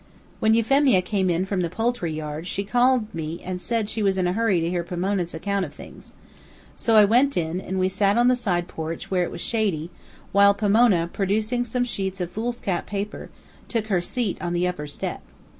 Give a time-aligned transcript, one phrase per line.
[0.39, 4.17] When Euphemia came in from the poultry yard, she called me and said she was
[4.17, 6.13] in a hurry to hear Pomona's account of things.
[6.75, 9.91] So I went in, and we sat on the side porch, where it was shady,
[10.31, 13.29] while Pomona, producing some sheets of foolscap paper,
[13.67, 15.21] took her seat on the upper step.